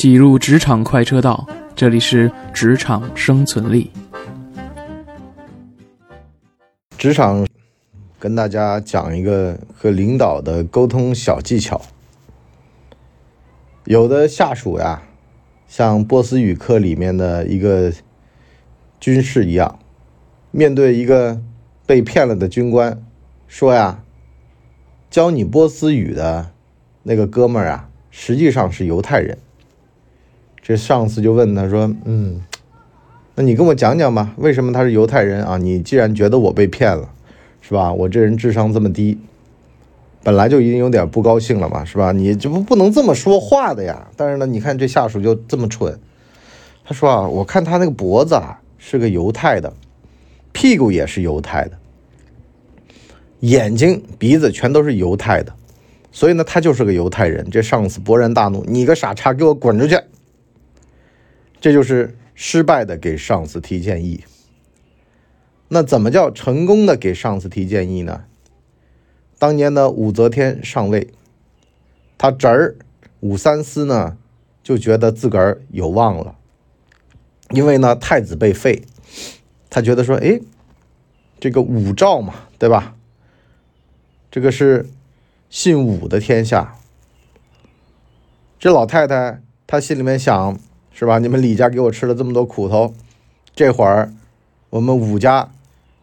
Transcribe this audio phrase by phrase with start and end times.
[0.00, 1.46] 挤入职场快车道，
[1.76, 3.90] 这里是职场生存力。
[6.96, 7.46] 职场
[8.18, 11.78] 跟大家讲一个和领导的沟通小技巧。
[13.84, 15.02] 有的下属呀，
[15.68, 17.92] 像波斯语课里面的一个
[18.98, 19.78] 军士一样，
[20.50, 21.38] 面对一个
[21.84, 23.04] 被骗了的军官，
[23.46, 24.02] 说呀，
[25.10, 26.52] 教你波斯语的
[27.02, 29.36] 那个哥们儿啊，实际上是犹太人。
[30.70, 32.40] 这上司就问他说：“嗯，
[33.34, 35.58] 那你跟我讲讲吧，为什么他是犹太人啊？
[35.58, 37.10] 你既然觉得我被骗了，
[37.60, 37.92] 是吧？
[37.92, 39.18] 我这人智商这么低，
[40.22, 42.12] 本来就已经有点不高兴了嘛，是吧？
[42.12, 44.06] 你这不不能这么说话的呀。
[44.14, 45.98] 但是呢，你看这下属就这么蠢，
[46.84, 49.72] 他说啊，我看他那个脖子啊是个犹太的，
[50.52, 51.72] 屁股也是犹太的，
[53.40, 55.52] 眼睛鼻子全都是犹太的，
[56.12, 57.44] 所以呢，他就是个犹太人。
[57.50, 59.98] 这上司勃然大怒，你个傻叉，给我滚出去！
[61.60, 64.24] 这就是失败的给上司提建议。
[65.68, 68.24] 那怎么叫成功的给上司提建议呢？
[69.38, 71.08] 当年的武则天上位，
[72.18, 72.76] 他侄儿
[73.20, 74.16] 武三思呢
[74.62, 76.36] 就觉得自个儿有望了，
[77.50, 78.82] 因为呢太子被废，
[79.68, 80.40] 他觉得说，哎，
[81.38, 82.96] 这个武曌嘛，对吧？
[84.30, 84.88] 这个是
[85.48, 86.76] 姓武的天下。
[88.58, 90.58] 这老太太她心里面想。
[90.92, 91.18] 是吧？
[91.18, 92.94] 你们李家给我吃了这么多苦头，
[93.54, 94.12] 这会儿
[94.68, 95.50] 我们武家，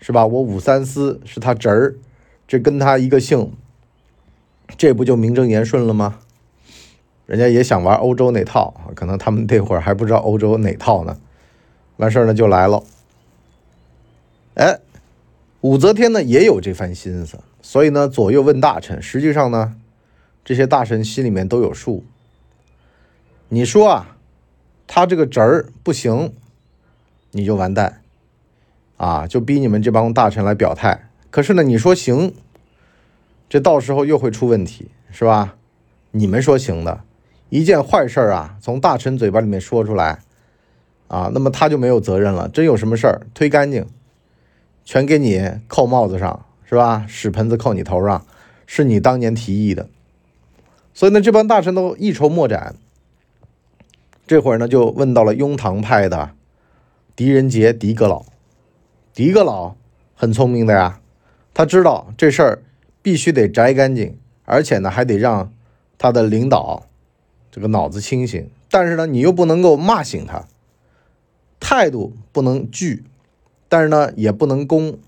[0.00, 0.26] 是吧？
[0.26, 1.94] 我武三思是他侄儿，
[2.48, 3.52] 这跟他一个姓，
[4.78, 6.18] 这不就名正言顺了吗？
[7.26, 11.18] 人家也想玩欧洲那套，可能他们那会儿还不知道欧洲哪套呢。
[11.96, 12.82] 完事儿呢就来了。
[14.54, 14.78] 哎，
[15.60, 19.74] 武则天呢也有这番心思，所以呢左右问大臣，实际上呢
[20.44, 22.04] 这些大臣心里面都有数。
[23.48, 24.15] 你说啊？
[24.86, 26.32] 他这个侄儿不行，
[27.32, 28.02] 你就完蛋，
[28.96, 31.08] 啊，就逼你们这帮大臣来表态。
[31.30, 32.32] 可是呢，你说行，
[33.48, 35.56] 这到时候又会出问题，是吧？
[36.12, 37.02] 你们说行的，
[37.50, 40.20] 一件坏事啊，从大臣嘴巴里面说出来，
[41.08, 42.48] 啊，那么他就没有责任了。
[42.48, 43.86] 真有什么事儿，推干净，
[44.84, 47.04] 全给你扣帽子上，是吧？
[47.06, 48.24] 屎盆子扣你头上，
[48.66, 49.88] 是你当年提议的。
[50.94, 52.76] 所以呢，这帮大臣都一筹莫展。
[54.26, 56.32] 这会儿呢，就问到了雍唐派的
[57.14, 58.24] 狄仁杰狄阁老。
[59.14, 59.76] 狄阁老
[60.16, 61.00] 很聪明的呀，
[61.54, 62.62] 他知道这事儿
[63.02, 65.52] 必须得摘干净，而且呢，还得让
[65.96, 66.86] 他的领导
[67.52, 68.50] 这个脑子清醒。
[68.68, 70.48] 但是呢，你又不能够骂醒他，
[71.60, 73.04] 态度不能拒，
[73.68, 74.98] 但是呢，也不能攻，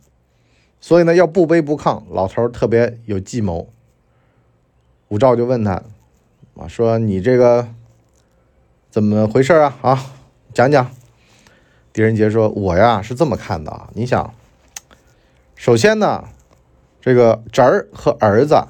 [0.80, 2.04] 所以呢，要不卑不亢。
[2.08, 3.68] 老头特别有计谋。
[5.08, 5.82] 武曌就问他
[6.54, 7.74] 啊，说你这个。
[8.90, 9.76] 怎么回事啊？
[9.82, 10.06] 啊，
[10.54, 10.90] 讲讲。
[11.92, 14.32] 狄仁杰说：“我呀是这么看的啊，你想，
[15.56, 16.24] 首先呢，
[17.00, 18.66] 这个侄儿和儿子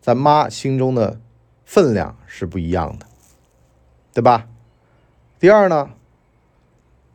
[0.00, 1.18] 在妈心中的
[1.64, 3.06] 分量是不一样的，
[4.12, 4.46] 对吧？
[5.40, 5.90] 第二呢，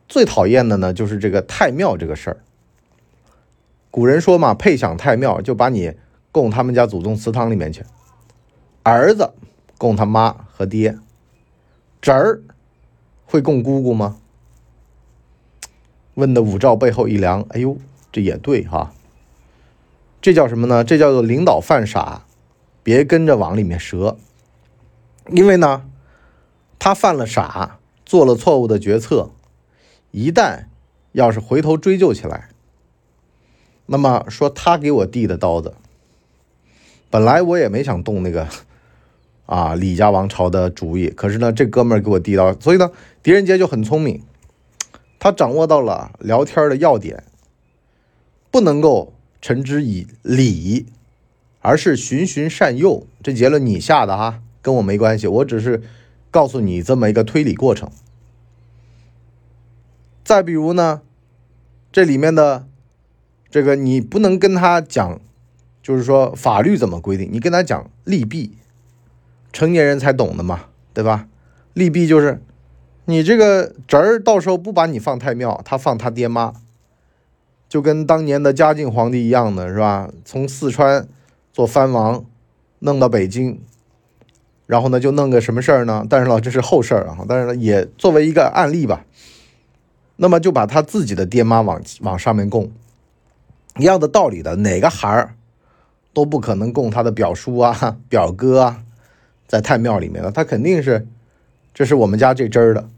[0.08, 2.36] 最讨厌的呢就是这个太庙这个事儿。
[3.90, 5.94] 古人说嘛，配享太庙，就把你
[6.30, 7.84] 供他们家祖宗祠堂里面去，
[8.84, 9.32] 儿子
[9.78, 10.96] 供他妈和爹。”
[12.00, 12.42] 侄儿
[13.26, 14.16] 会供姑姑吗？
[16.14, 17.76] 问的武曌背后一凉，哎呦，
[18.10, 18.92] 这也对哈。
[20.22, 20.82] 这叫什么呢？
[20.82, 22.24] 这叫做领导犯傻，
[22.82, 24.16] 别跟着往里面折。
[25.30, 25.86] 因为呢，
[26.78, 29.30] 他犯了傻，做了错误的决策，
[30.10, 30.64] 一旦
[31.12, 32.48] 要是回头追究起来，
[33.86, 35.74] 那么说他给我递的刀子，
[37.10, 38.48] 本来我也没想动那个。
[39.50, 44.22] 啊，李家王朝的主意，可是呢，这哥们儿给我递到，所以呢，狄仁杰就很聪明，
[45.18, 47.24] 他掌握到了聊天的要点，
[48.52, 49.12] 不能够
[49.42, 50.86] 陈之以礼，
[51.58, 53.04] 而是循循善诱。
[53.24, 55.82] 这结论你下的哈，跟我没关系，我只是
[56.30, 57.90] 告诉你这么一个推理过程。
[60.22, 61.02] 再比如呢，
[61.90, 62.68] 这里面的
[63.50, 65.20] 这个你不能跟他讲，
[65.82, 68.52] 就是说法律怎么规定，你跟他讲利弊。
[69.52, 71.26] 成年人才懂的嘛，对吧？
[71.72, 72.42] 利弊就是，
[73.04, 76.52] 你这个侄儿到时候不把你放太庙，他放他爹妈，
[77.68, 80.10] 就跟当年的嘉靖皇帝一样的是吧？
[80.24, 81.06] 从四川
[81.52, 82.24] 做藩王，
[82.80, 83.60] 弄到北京，
[84.66, 86.04] 然后呢就弄个什么事儿呢？
[86.10, 89.04] 但是呢这是后事儿啊，但是呢也作为一个案例吧。
[90.16, 92.70] 那么就把他自己的爹妈往往上面供，
[93.78, 95.34] 一样的道理的，哪个孩儿
[96.12, 98.82] 都不可能供他的表叔啊、表哥啊。
[99.50, 101.08] 在太庙里面呢，他肯定是
[101.74, 102.88] 这是我们家这支儿的，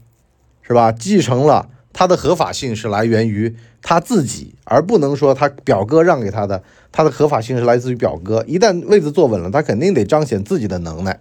[0.61, 0.91] 是吧？
[0.91, 6.61] 继承了他的合法性是来源于他自己，而不能说他表哥让给他的，
[6.91, 8.45] 他的合法性是来自于表哥。
[8.47, 11.19] 一旦位子坐稳了，他肯定得彰显自己的能耐。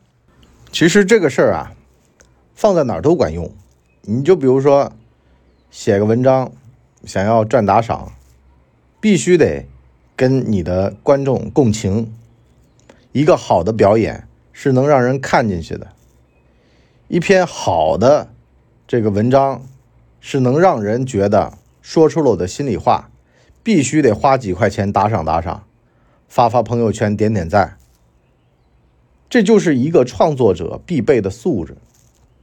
[0.70, 1.72] 其实这个事儿啊，
[2.54, 3.50] 放在哪儿都管用。
[4.02, 4.92] 你就比如说，
[5.70, 6.52] 写个文章，
[7.06, 8.12] 想要赚打赏，
[9.00, 9.66] 必须得
[10.14, 12.12] 跟你的观众共情。
[13.12, 15.88] 一个好的表演是能让人看进去的，
[17.08, 18.28] 一篇好的
[18.86, 19.62] 这个文章
[20.20, 23.10] 是能让人觉得说出了我的心里话，
[23.62, 25.64] 必须得花几块钱打赏打赏，
[26.28, 27.76] 发发朋友圈点点赞。
[29.28, 31.76] 这就是一个创作者必备的素质。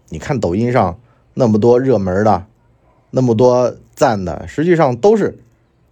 [0.09, 0.99] 你看抖音上。
[1.35, 2.47] 那么多热门的，
[3.11, 5.39] 那么多赞的，实际上都是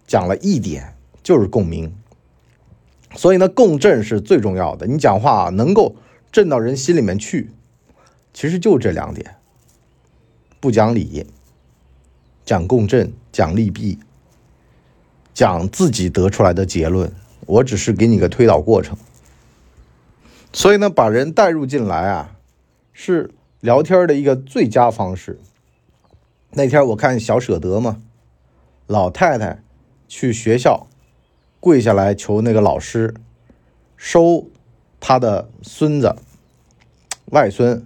[0.06, 1.94] 讲了一点，就是共鸣。
[3.14, 4.86] 所以呢，共振是最重要的。
[4.86, 5.96] 你讲话能够
[6.30, 7.50] 震到人心里面去，
[8.32, 9.36] 其实就这两点：
[10.60, 11.26] 不讲理，
[12.44, 13.98] 讲共振，讲利弊，
[15.34, 17.12] 讲自己得出来的结论。
[17.46, 18.96] 我只是给你个推导过程。
[20.52, 22.36] 所以呢，把人带入进来啊，
[22.92, 23.30] 是。
[23.60, 25.40] 聊天的一个最佳方式。
[26.50, 28.00] 那天我看小舍得嘛，
[28.86, 29.64] 老太太
[30.06, 30.86] 去学校
[31.58, 33.14] 跪下来求那个老师
[33.96, 34.48] 收
[35.08, 36.16] 他的孙子、
[37.30, 37.82] 外孙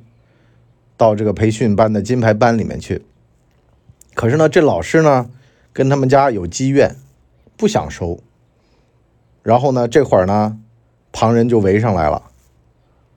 [0.97, 3.07] 到这个培训班的金牌班里面去。
[4.17, 5.31] 可是呢，这老师呢
[5.73, 6.97] 跟他们家有积怨，
[7.57, 8.19] 不想收。
[9.45, 10.59] 然后呢，这会儿呢，
[11.13, 12.25] 旁人就围上来了。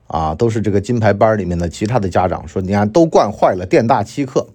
[0.05, 4.49] 啊，都是这个金牌班里面的其他的家长说，你看都惯坏了，店大欺客，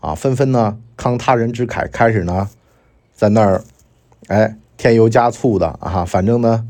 [0.00, 2.50] 啊，纷纷呢慷他人之慨，开始呢
[3.12, 3.62] 在那儿，
[4.26, 6.66] 哎，添油加醋的啊，反正呢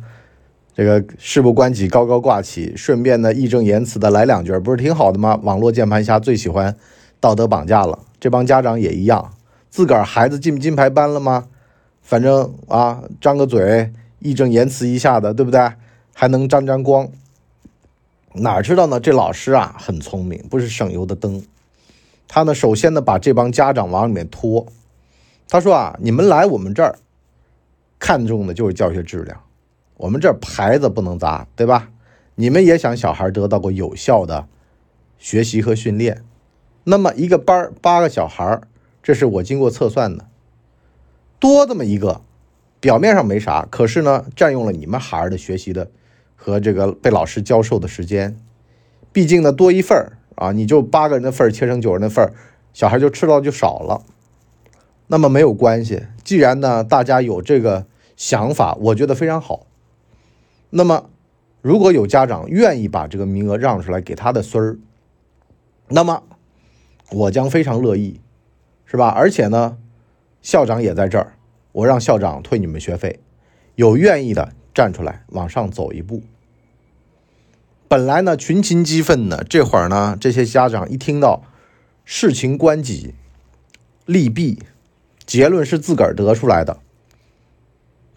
[0.75, 5.39] 这个事不关己高高挂起，顺便呢义正言辞的来两句，不是挺好的吗？
[5.45, 6.77] 网络键盘侠最喜欢
[7.21, 9.33] 道德绑架了，这帮家长也一样，
[9.71, 11.47] 自个儿孩子进金牌班了吗？
[12.03, 15.73] 反正啊，张个嘴，义正言辞一下的，对不对？
[16.13, 17.09] 还能沾沾光。
[18.35, 18.99] 哪知道呢？
[18.99, 21.41] 这老师啊很聪明，不是省油的灯。
[22.27, 24.67] 他呢，首先呢把这帮家长往里面拖。
[25.49, 26.99] 他说啊，你们来我们这儿，
[28.01, 29.39] 看重的就是教学质量。
[29.97, 31.91] 我们这牌子不能砸，对吧？
[32.35, 34.47] 你们也想小孩得到过有效的
[35.19, 36.25] 学习和训练。
[36.85, 38.61] 那么一个班八个小孩，
[39.03, 40.27] 这是我经过测算的，
[41.39, 42.21] 多这么一个，
[42.81, 45.91] 表面上没啥，可是呢，占用了你们孩儿的学习的。
[46.37, 48.37] 和这个被老师教授的时间，
[49.13, 52.35] 毕竟呢多一份儿啊，你就八个人的份儿切成九人的份儿，
[52.75, 54.03] 小孩就吃到就少了。
[55.07, 59.65] 那么没有关系，既然呢大家有这个想法，我觉得非常好。
[60.77, 61.09] 那么
[61.63, 64.77] 如果有家长愿意把这个名额让出来给他的孙儿，
[65.89, 66.25] 那么
[67.13, 68.21] 我将非常乐意，
[68.85, 69.09] 是吧？
[69.09, 69.79] 而且呢，
[70.43, 71.35] 校长也在这儿，
[71.71, 73.21] 我让校长退你们学费，
[73.77, 76.25] 有愿意的站出来往上走一步。
[77.87, 81.45] 本来呢，群情激愤的，这会儿呢，这些家长一听到
[82.05, 83.15] 事情关己、
[84.07, 84.61] 利弊，
[85.25, 86.81] 结论是自个儿得出来的，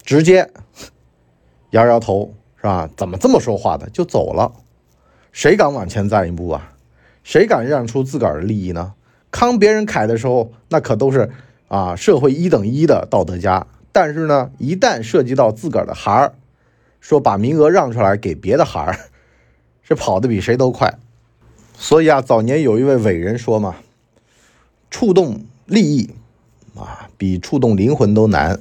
[0.01, 0.49] 直接
[1.69, 2.33] 摇摇头，
[2.67, 2.89] 吧？
[2.95, 4.51] 怎么这么说话的就走了？
[5.31, 6.73] 谁敢往前站一步啊？
[7.23, 8.93] 谁敢让出自个儿的利益呢？
[9.31, 11.31] 慷别人慨的时候，那可都是
[11.67, 13.65] 啊，社会一等一的道德家。
[13.91, 16.33] 但是呢，一旦涉及到自个儿的孩儿，
[17.01, 18.99] 说把名额让出来给别的孩儿。
[19.89, 20.95] 是跑得比谁都快，
[21.73, 23.77] 所以啊，早年有一位伟人说嘛
[24.91, 26.09] ：“触动利益
[26.75, 28.59] 啊，比触动灵魂都难，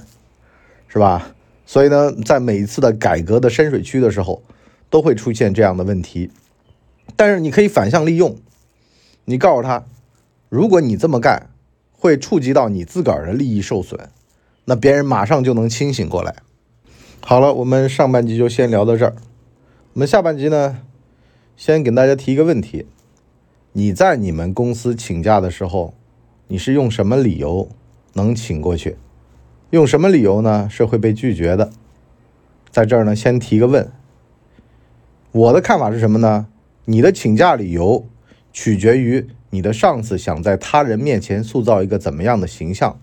[0.86, 1.34] 是吧？”
[1.66, 4.42] 所以呢，在每一次的改革的深水区的时候，
[4.88, 6.30] 都会出现这样的问题。
[7.16, 8.36] 但是你可以反向利用，
[9.24, 9.84] 你告诉他，
[10.48, 11.50] 如果你这么干，
[11.92, 14.08] 会触及到你自个儿的利益受损，
[14.66, 16.36] 那别人马上就能清醒过来。
[17.20, 19.16] 好了，我们上半集就先聊到这儿，
[19.94, 20.78] 我们下半集呢？
[21.56, 22.86] 先给大家提一个问题：
[23.72, 25.94] 你在你们公司请假的时候，
[26.46, 27.68] 你是用什么理由
[28.12, 28.96] 能请过去？
[29.70, 30.68] 用什么理由呢？
[30.70, 31.72] 是会被拒绝的。
[32.70, 33.90] 在这儿呢，先提个问。
[35.32, 36.46] 我的看法是什么呢？
[36.84, 38.06] 你的请假理由
[38.52, 42.98] 取决于你的上司想在他人面前塑造一个怎么样的形象。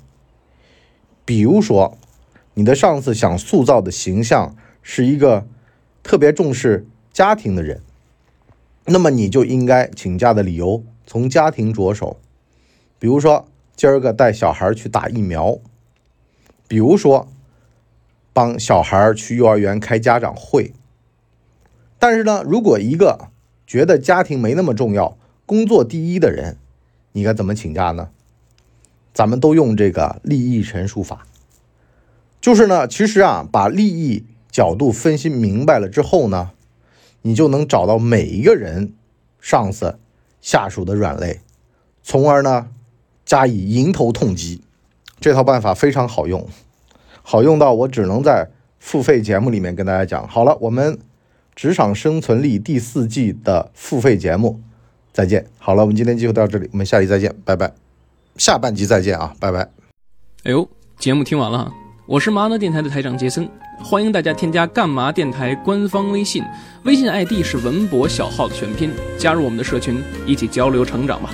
[1.25, 1.97] 比如说，
[2.53, 5.45] 你的上司想塑造的形象是一个
[6.01, 7.81] 特别重视家庭的人。
[8.85, 12.19] 那么你就应该请假的理由从家庭着手，
[12.99, 15.59] 比如说今儿个带小孩去打疫苗，
[16.73, 17.27] 比如说
[18.33, 20.73] 帮小孩去幼儿园开家长会。
[21.99, 23.27] 但是呢，如果一个
[23.67, 25.15] 觉得家庭没那么重要，
[25.45, 26.57] 工作第一的人，
[27.11, 28.09] 你该怎么请假呢？
[29.13, 31.27] 咱们都用这个利益陈述法，
[32.41, 36.53] 就是呢，其实啊，把利益角度分析明白了之后呢，
[37.21, 38.93] 你就能找到每一个人
[39.39, 39.99] 上司、
[40.41, 41.41] 下属的软肋，
[42.01, 42.71] 从而呢
[43.23, 44.63] 加以迎头痛击。
[45.23, 46.45] 这套办法非常好用，
[47.21, 50.27] 好用到我只能在付费节目里面跟大家讲。
[50.27, 50.99] 好了，我们
[51.55, 54.59] 职场生存力第四季的付费节目
[55.13, 55.45] 再见。
[55.57, 57.71] 好了，我们今天就到这里，我们下期再见，拜拜。
[58.35, 59.61] 下半集再见啊，拜拜。
[60.43, 60.67] 哎呦，
[60.99, 61.71] 节目听完了，
[62.05, 63.49] 我是麻辣电台的台长杰森，
[63.81, 66.43] 欢迎大家添加干嘛电台官方微信，
[66.83, 71.33] 微信 ID 是文博小号的全拼，加入我们的社群，一起交流成长吧。